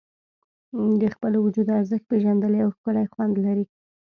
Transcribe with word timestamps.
د 1.01 1.03
خپل 1.13 1.33
وجود 1.45 1.67
ارزښت 1.77 2.05
پېژندل 2.11 2.53
یو 2.63 2.69
ښکلی 2.75 3.05
خوند 3.13 3.35
لري. 3.45 3.65